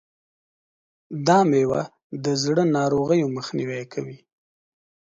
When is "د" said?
2.23-2.25